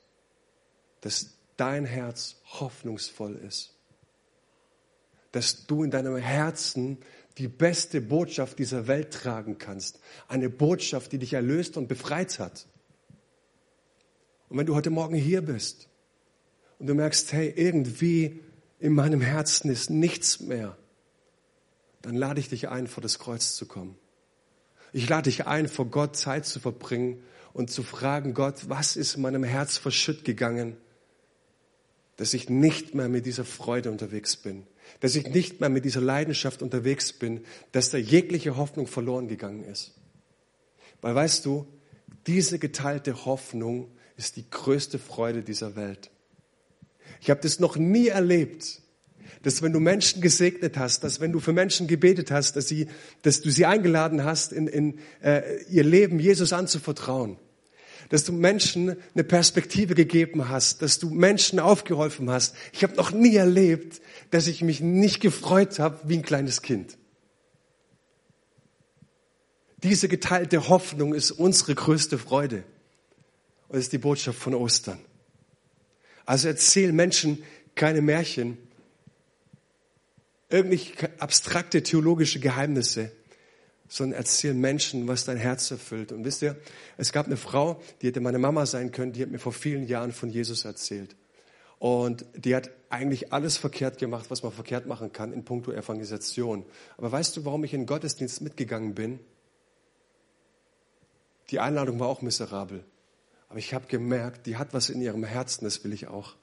[1.02, 3.76] dass dein Herz hoffnungsvoll ist.
[5.32, 6.98] Dass du in deinem Herzen
[7.38, 10.00] die beste Botschaft dieser Welt tragen kannst.
[10.28, 12.66] Eine Botschaft, die dich erlöst und befreit hat.
[14.50, 15.88] Und wenn du heute Morgen hier bist
[16.80, 18.42] und du merkst, hey, irgendwie
[18.80, 20.76] in meinem Herzen ist nichts mehr,
[22.02, 23.96] dann lade ich dich ein, vor das Kreuz zu kommen.
[24.94, 27.22] Ich lade dich ein, vor Gott Zeit zu verbringen
[27.54, 30.76] und zu fragen, Gott, was ist in meinem Herz verschütt gegangen,
[32.18, 34.68] dass ich nicht mehr mit dieser Freude unterwegs bin,
[35.00, 39.64] dass ich nicht mehr mit dieser Leidenschaft unterwegs bin, dass da jegliche Hoffnung verloren gegangen
[39.64, 39.96] ist.
[41.02, 41.66] Weil weißt du,
[42.28, 46.12] diese geteilte Hoffnung ist die größte Freude dieser Welt.
[47.22, 48.82] Ich habe das noch nie erlebt,
[49.44, 52.88] dass wenn du Menschen gesegnet hast, dass wenn du für Menschen gebetet hast, dass, sie,
[53.24, 57.38] dass du sie eingeladen hast, in, in äh, ihr Leben Jesus anzuvertrauen,
[58.12, 62.56] dass du Menschen eine Perspektive gegeben hast, dass du Menschen aufgeholfen hast.
[62.74, 66.98] Ich habe noch nie erlebt, dass ich mich nicht gefreut habe wie ein kleines Kind.
[69.82, 72.66] Diese geteilte Hoffnung ist unsere größte Freude.
[73.70, 75.00] Und ist die Botschaft von Ostern.
[76.26, 77.42] Also erzähl Menschen
[77.76, 78.58] keine Märchen,
[80.50, 83.14] irgendwelche abstrakte theologische Geheimnisse,
[83.92, 86.14] sondern erzähl Menschen, was dein Herz erfüllt.
[86.14, 86.56] Und wisst ihr,
[86.96, 89.86] es gab eine Frau, die hätte meine Mama sein können, die hat mir vor vielen
[89.86, 91.18] Jahren von Jesus erzählt.
[91.78, 96.66] Und die hat eigentlich alles verkehrt gemacht, was man verkehrt machen kann in puncto Evangelisation.
[96.96, 99.20] Aber weißt du, warum ich in den Gottesdienst mitgegangen bin?
[101.50, 102.86] Die Einladung war auch miserabel.
[103.50, 106.38] Aber ich habe gemerkt, die hat was in ihrem Herzen, das will ich auch.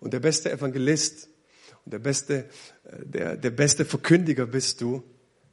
[0.00, 1.28] Und der beste Evangelist
[1.84, 2.48] und der beste,
[2.84, 5.02] äh, der, der beste Verkündiger bist du,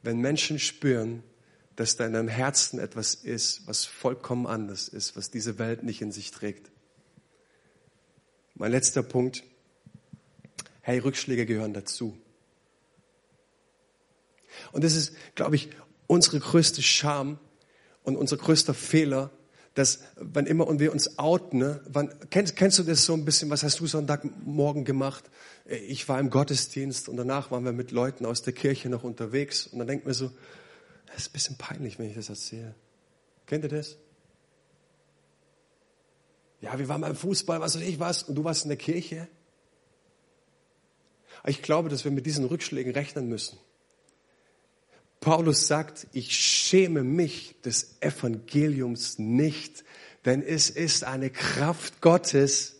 [0.02, 1.22] wenn Menschen spüren,
[1.76, 6.02] dass da in deinem Herzen etwas ist, was vollkommen anders ist, was diese Welt nicht
[6.02, 6.70] in sich trägt.
[8.54, 9.44] Mein letzter Punkt.
[10.82, 12.18] Hey, Rückschläge gehören dazu.
[14.72, 15.70] Und das ist, glaube ich,
[16.06, 17.38] unsere größte Scham
[18.02, 19.30] und unser größter Fehler,
[19.74, 23.24] dass wann immer und wir uns outen, ne, wann, kennst, kennst du das so ein
[23.24, 25.30] bisschen, was hast du Sonntagmorgen gemacht?
[25.70, 29.68] Ich war im Gottesdienst und danach waren wir mit Leuten aus der Kirche noch unterwegs
[29.68, 30.32] und dann denkt mir so,
[31.06, 32.74] das ist ein bisschen peinlich, wenn ich das erzähle.
[33.46, 33.96] Kennt ihr das?
[36.60, 39.28] Ja, wir waren beim Fußball, was weiß ich was, und du warst in der Kirche.
[41.46, 43.56] Ich glaube, dass wir mit diesen Rückschlägen rechnen müssen.
[45.20, 49.84] Paulus sagt, ich schäme mich des Evangeliums nicht,
[50.24, 52.76] denn es ist eine Kraft Gottes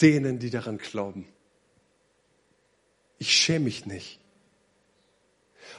[0.00, 1.28] denen, die daran glauben.
[3.24, 4.20] Ich schäme mich nicht.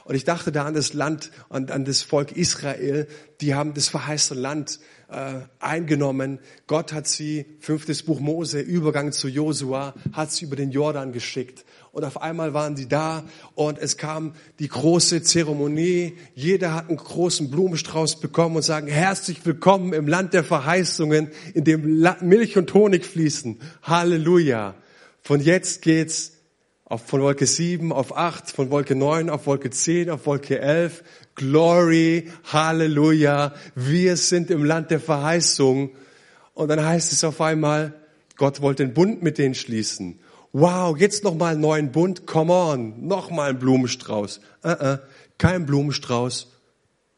[0.02, 3.06] Und ich dachte da an das Land und an das Volk Israel.
[3.40, 6.40] Die haben das verheißene Land äh, eingenommen.
[6.66, 11.64] Gott hat sie, fünftes Buch Mose, Übergang zu Josua, hat sie über den Jordan geschickt.
[11.92, 13.22] Und auf einmal waren die da
[13.54, 16.16] und es kam die große Zeremonie.
[16.34, 21.62] Jeder hat einen großen Blumenstrauß bekommen und sagen, herzlich willkommen im Land der Verheißungen, in
[21.62, 23.60] dem Milch und Honig fließen.
[23.84, 24.74] Halleluja.
[25.22, 26.35] Von jetzt geht's
[26.88, 31.02] auf, von Wolke 7 auf 8, von Wolke 9 auf Wolke 10, auf Wolke 11.
[31.34, 33.52] Glory, Halleluja.
[33.74, 35.90] Wir sind im Land der Verheißung.
[36.54, 37.94] Und dann heißt es auf einmal,
[38.36, 40.20] Gott wollte den Bund mit denen schließen.
[40.52, 42.26] Wow, jetzt noch mal einen neuen Bund.
[42.26, 44.40] Come on, noch mal ein Blumenstrauß.
[44.64, 45.00] Uh -uh,
[45.38, 46.52] kein Blumenstrauß.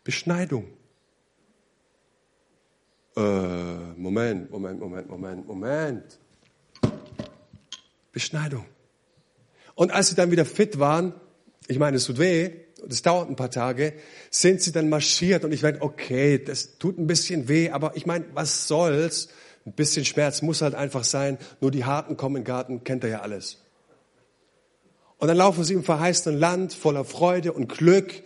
[0.02, 0.64] Beschneidung.
[3.16, 3.20] Äh,
[3.96, 6.18] Moment, Moment, Moment, Moment, Moment.
[8.12, 8.64] Beschneidung.
[9.78, 11.14] Und als sie dann wieder fit waren,
[11.68, 12.50] ich meine, es tut weh,
[12.84, 13.92] das dauert ein paar Tage,
[14.28, 18.04] sind sie dann marschiert und ich meine, okay, das tut ein bisschen weh, aber ich
[18.04, 19.28] meine, was soll's?
[19.64, 23.04] Ein bisschen Schmerz muss halt einfach sein, nur die Harten kommen in den Garten, kennt
[23.04, 23.58] ihr ja alles.
[25.18, 28.24] Und dann laufen sie im verheißenen Land voller Freude und Glück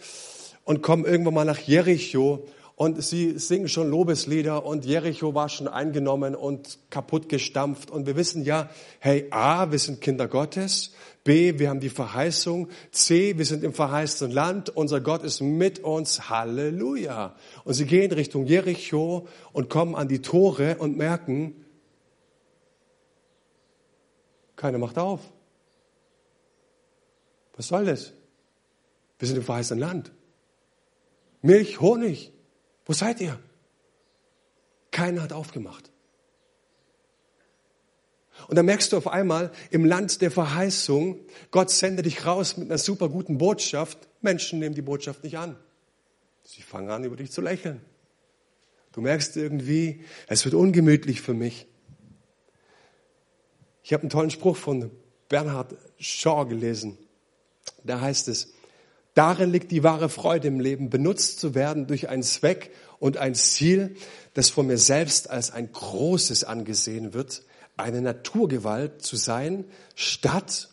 [0.65, 2.47] und kommen irgendwann mal nach Jericho
[2.83, 8.16] und sie singen schon Lobeslieder und Jericho war schon eingenommen und kaputt gestampft und wir
[8.16, 10.90] wissen ja, hey, A, wir sind Kinder Gottes,
[11.23, 12.68] B, wir haben die Verheißung.
[12.90, 14.68] C, wir sind im verheißenen Land.
[14.68, 16.29] Unser Gott ist mit uns.
[16.29, 17.37] Halleluja.
[17.62, 21.64] Und sie gehen Richtung Jericho und kommen an die Tore und merken,
[24.57, 25.21] keiner macht auf.
[27.55, 28.12] Was soll das?
[29.21, 30.11] Wir sind im verheißenen Land.
[31.42, 32.33] Milch, Honig.
[32.85, 33.38] Wo seid ihr?
[34.90, 35.90] Keiner hat aufgemacht.
[38.49, 42.68] Und dann merkst du auf einmal im Land der Verheißung, Gott sendet dich raus mit
[42.68, 44.09] einer super guten Botschaft.
[44.21, 45.57] Menschen nehmen die Botschaft nicht an.
[46.42, 47.81] Sie fangen an, über dich zu lächeln.
[48.92, 51.66] Du merkst irgendwie, es wird ungemütlich für mich.
[53.83, 54.90] Ich habe einen tollen Spruch von
[55.29, 56.99] Bernhard Shaw gelesen.
[57.85, 58.53] Da heißt es,
[59.14, 63.35] darin liegt die wahre Freude im Leben, benutzt zu werden durch einen Zweck und ein
[63.35, 63.96] Ziel,
[64.35, 67.42] das von mir selbst als ein großes angesehen wird,
[67.77, 70.68] eine Naturgewalt zu sein, statt,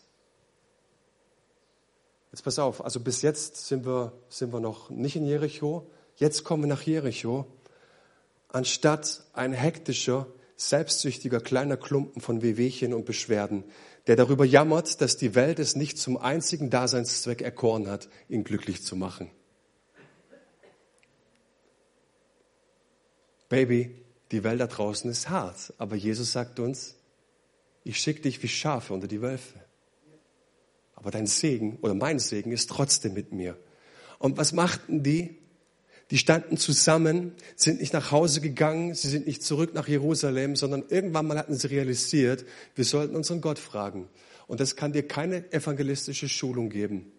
[2.32, 6.44] jetzt pass auf, also bis jetzt sind wir, sind wir noch nicht in Jericho, jetzt
[6.44, 7.48] kommen wir nach Jericho,
[8.50, 10.28] anstatt ein hektischer,
[10.60, 13.64] selbstsüchtiger kleiner Klumpen von Wehwehchen und Beschwerden,
[14.08, 18.84] der darüber jammert, dass die Welt es nicht zum einzigen Daseinszweck erkoren hat, ihn glücklich
[18.84, 19.32] zu machen.
[23.48, 23.96] Baby,
[24.32, 26.96] die Welt da draußen ist hart, aber Jesus sagt uns,
[27.84, 29.60] ich schicke dich wie Schafe unter die Wölfe.
[30.94, 33.58] Aber dein Segen oder mein Segen ist trotzdem mit mir.
[34.20, 35.39] Und was machten die?
[36.12, 40.84] Die standen zusammen, sind nicht nach Hause gegangen, sie sind nicht zurück nach Jerusalem, sondern
[40.90, 42.46] irgendwann mal hatten sie realisiert,
[42.76, 44.10] wir sollten unseren Gott fragen.
[44.48, 47.12] Und das kann dir keine evangelistische Schulung geben.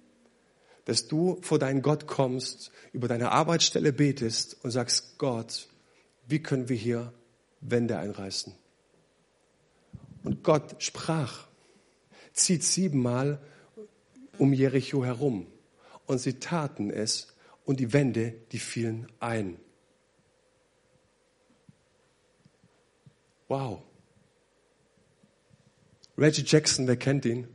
[0.86, 5.68] Dass du vor deinen Gott kommst, über deine Arbeitsstelle betest und sagst, Gott,
[6.26, 7.12] wie können wir hier
[7.60, 8.52] Wände einreißen?
[10.24, 11.46] Und Gott sprach,
[12.32, 13.40] zieht siebenmal
[14.38, 15.46] um Jericho herum.
[16.06, 17.29] Und sie taten es
[17.70, 19.56] und die Wände, die fielen ein.
[23.46, 23.84] Wow.
[26.18, 27.46] Reggie Jackson, wer kennt ihn?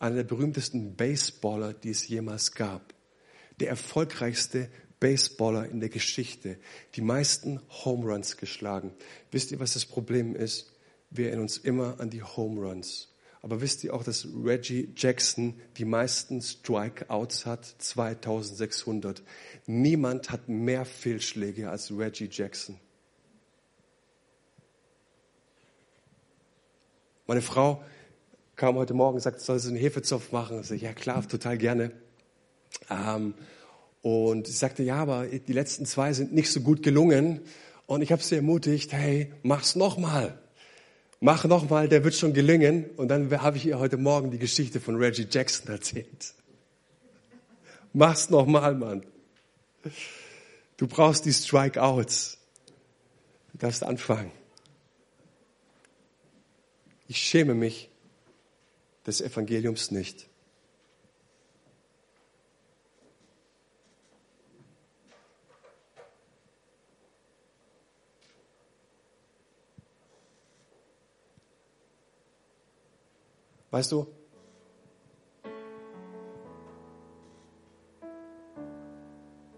[0.00, 2.92] Einer der berühmtesten Baseballer, die es jemals gab.
[3.60, 4.68] Der erfolgreichste
[4.98, 6.58] Baseballer in der Geschichte.
[6.96, 8.94] Die meisten Home Runs geschlagen.
[9.30, 10.72] Wisst ihr, was das Problem ist?
[11.10, 13.14] Wir erinnern uns immer an die Home Runs.
[13.46, 17.64] Aber wisst ihr auch, dass Reggie Jackson die meisten Strikeouts hat?
[17.64, 19.22] 2600.
[19.66, 22.80] Niemand hat mehr Fehlschläge als Reggie Jackson.
[27.28, 27.84] Meine Frau
[28.56, 30.58] kam heute Morgen und sagte, soll sie einen Hefezopf machen?
[30.62, 31.92] Ich sagte, ja klar, total gerne.
[32.90, 33.34] Ähm,
[34.02, 37.42] und sie sagte, ja, aber die letzten zwei sind nicht so gut gelungen.
[37.86, 40.36] Und ich habe sie ermutigt, hey, mach's nochmal.
[41.20, 42.90] Mach nochmal, der wird schon gelingen.
[42.96, 46.34] Und dann habe ich ihr heute Morgen die Geschichte von Reggie Jackson erzählt.
[47.92, 49.04] Mach's nochmal, Mann.
[50.76, 52.38] Du brauchst die Strikeouts.
[53.52, 54.30] Du darfst anfangen.
[57.08, 57.88] Ich schäme mich
[59.06, 60.28] des Evangeliums nicht.
[73.70, 74.06] Weißt du,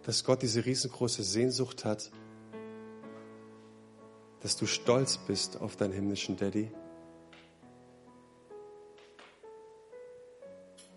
[0.02, 2.11] dass Gott diese riesengroße Sehnsucht hat,
[4.40, 6.70] dass du stolz bist auf deinen himmlischen Daddy?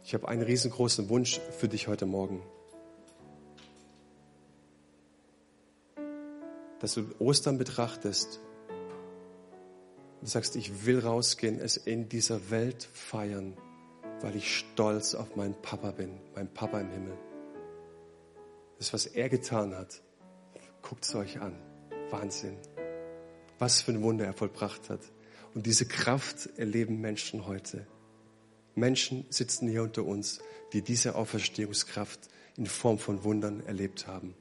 [0.06, 2.42] Ich habe einen riesengroßen Wunsch für dich heute Morgen.
[6.80, 8.40] Dass du Ostern betrachtest
[10.22, 13.58] und sagst, ich will rausgehen, es in dieser Welt feiern,
[14.22, 17.18] weil ich stolz auf meinen Papa bin, mein Papa im Himmel.
[18.78, 20.02] Das, was er getan hat,
[20.82, 21.56] guckt es euch an.
[22.10, 22.58] Wahnsinn.
[23.60, 25.02] Was für ein Wunder er vollbracht hat.
[25.54, 27.86] Und diese Kraft erleben Menschen heute.
[28.76, 30.40] Menschen sitzen hier unter uns,
[30.74, 34.36] die diese Auferstehungskraft in Form von Wundern erlebt haben.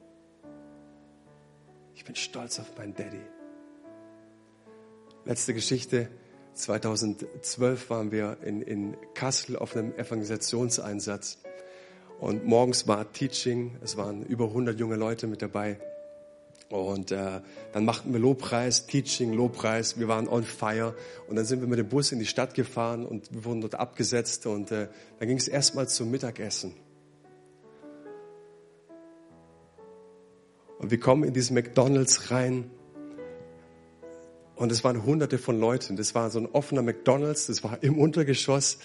[1.94, 3.20] Ich bin stolz auf meinen Daddy.
[5.30, 6.08] Letzte Geschichte.
[6.54, 11.38] 2012 waren wir in, in Kassel auf einem Evangelisationseinsatz.
[12.18, 13.76] Und morgens war Teaching.
[13.80, 15.78] Es waren über 100 junge Leute mit dabei.
[16.68, 20.00] Und äh, dann machten wir Lobpreis, Teaching, Lobpreis.
[20.00, 20.96] Wir waren on fire.
[21.28, 23.76] Und dann sind wir mit dem Bus in die Stadt gefahren und wir wurden dort
[23.76, 24.46] abgesetzt.
[24.46, 24.88] Und äh,
[25.20, 26.74] dann ging es erstmal zum Mittagessen.
[30.80, 32.68] Und wir kommen in diesen McDonald's rein.
[34.60, 35.96] Und es waren hunderte von Leuten.
[35.96, 38.76] Das war so ein offener McDonald's, das war im Untergeschoss.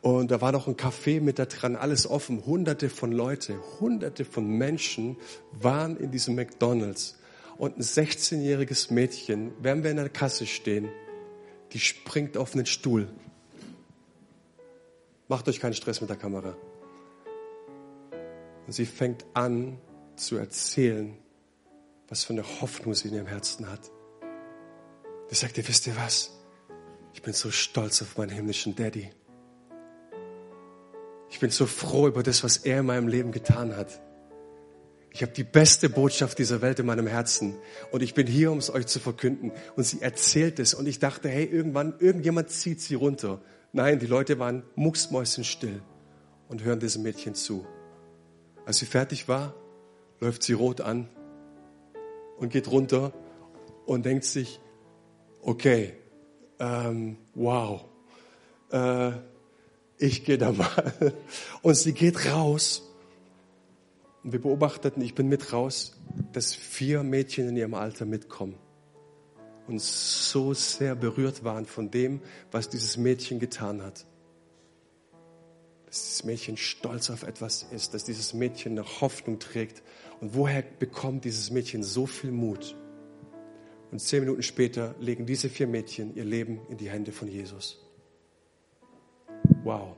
[0.00, 2.46] Und da war noch ein Café mit da dran, alles offen.
[2.46, 5.18] Hunderte von Leute, hunderte von Menschen
[5.52, 7.18] waren in diesem McDonald's
[7.58, 10.88] und ein 16-jähriges Mädchen, während wir in der Kasse stehen,
[11.72, 13.06] die springt auf einen Stuhl.
[15.28, 16.56] Macht euch keinen Stress mit der Kamera.
[18.66, 19.76] Und sie fängt an
[20.16, 21.18] zu erzählen,
[22.08, 23.90] was für eine Hoffnung sie in ihrem Herzen hat.
[25.28, 26.32] Sie sagt, ihr wisst ihr was?
[27.12, 29.10] Ich bin so stolz auf meinen himmlischen Daddy.
[31.30, 34.00] Ich bin so froh über das, was er in meinem Leben getan hat.
[35.10, 37.56] Ich habe die beste Botschaft dieser Welt in meinem Herzen
[37.90, 39.52] und ich bin hier, um es euch zu verkünden.
[39.76, 43.40] Und sie erzählt es und ich dachte, hey, irgendwann, irgendjemand zieht sie runter.
[43.72, 45.82] Nein, die Leute waren mucksmäuschenstill
[46.48, 47.66] und hören diesem Mädchen zu.
[48.64, 49.54] Als sie fertig war,
[50.20, 51.08] läuft sie rot an
[52.38, 53.12] und geht runter
[53.86, 54.60] und denkt sich,
[55.42, 55.94] okay,
[56.58, 57.84] ähm, wow,
[58.70, 59.12] äh,
[59.98, 60.92] ich gehe da mal.
[61.62, 62.84] Und sie geht raus
[64.22, 65.96] und wir beobachteten, ich bin mit raus,
[66.32, 68.56] dass vier Mädchen in ihrem Alter mitkommen
[69.68, 72.20] und so sehr berührt waren von dem,
[72.50, 74.06] was dieses Mädchen getan hat.
[75.86, 79.82] Dass dieses Mädchen stolz auf etwas ist, dass dieses Mädchen eine Hoffnung trägt.
[80.20, 82.76] Und woher bekommt dieses Mädchen so viel Mut?
[83.90, 87.84] Und zehn Minuten später legen diese vier Mädchen ihr Leben in die Hände von Jesus.
[89.64, 89.96] Wow.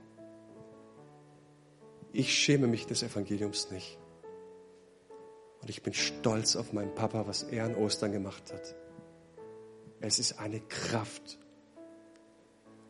[2.13, 3.99] Ich schäme mich des Evangeliums nicht.
[5.61, 8.75] Und ich bin stolz auf meinen Papa, was er an Ostern gemacht hat.
[10.01, 11.39] Es ist eine Kraft.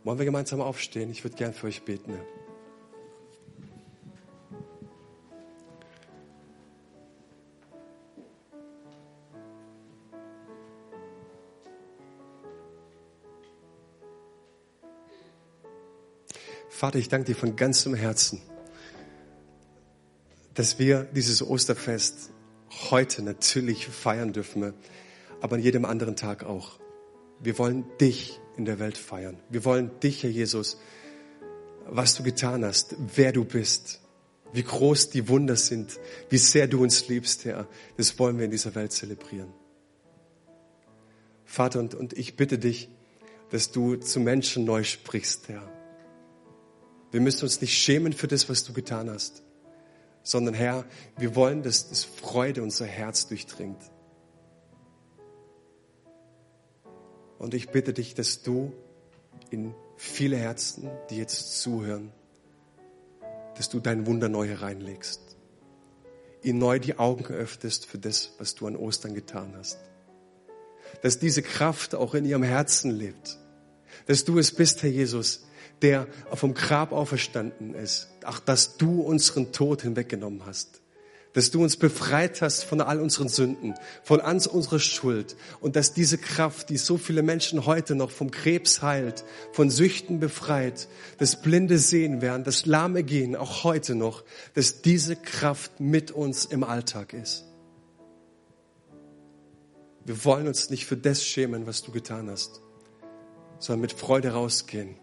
[0.05, 1.11] Wollen wir gemeinsam aufstehen?
[1.11, 2.19] Ich würde gern für euch beten.
[16.81, 18.41] Vater, ich danke dir von ganzem Herzen,
[20.55, 22.31] dass wir dieses Osterfest
[22.91, 24.73] heute natürlich feiern dürfen,
[25.43, 26.81] aber an jedem anderen Tag auch.
[27.39, 29.37] Wir wollen dich in der Welt feiern.
[29.51, 30.79] Wir wollen dich, Herr Jesus,
[31.85, 34.01] was du getan hast, wer du bist,
[34.55, 36.01] wie groß die Wunder sind,
[36.31, 37.69] wie sehr du uns liebst, Herr.
[37.99, 39.53] Das wollen wir in dieser Welt zelebrieren.
[41.45, 42.89] Vater, und, und ich bitte dich,
[43.51, 45.80] dass du zu Menschen neu sprichst, Herr.
[47.11, 49.43] Wir müssen uns nicht schämen für das, was du getan hast
[50.23, 50.85] sondern Herr,
[51.17, 53.81] wir wollen, dass das Freude unser Herz durchdringt.
[57.39, 58.73] Und ich bitte dich, dass du
[59.51, 62.13] in viele Herzen, die jetzt zuhören,
[63.57, 65.37] dass du dein Wunder neu hereinlegst.
[66.43, 69.79] Ihnen neu die Augen öffnest für das, was du an Ostern getan hast.
[71.03, 73.39] Dass diese Kraft auch in ihrem Herzen lebt.
[74.07, 75.47] Dass du es bist, Herr Jesus,
[75.83, 78.09] der vom Grab auferstanden ist.
[78.25, 80.81] Ach, dass du unseren Tod hinweggenommen hast
[81.33, 85.95] dass du uns befreit hast von all unseren Sünden, von all unserer Schuld und dass
[85.95, 91.41] diese Kraft, die so viele Menschen heute noch vom Krebs heilt, von Süchten befreit, das
[91.41, 94.25] Blinde sehen werden, das Lahme gehen, auch heute noch,
[94.55, 97.45] dass diese Kraft mit uns im Alltag ist.
[100.05, 102.61] Wir wollen uns nicht für das schämen, was du getan hast,
[103.59, 104.97] sondern mit Freude rausgehen,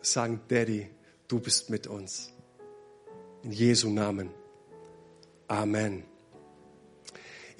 [0.00, 0.88] sagen, Daddy,
[1.26, 2.32] du bist mit uns.
[3.42, 4.30] In Jesu Namen.
[5.46, 6.04] Amen.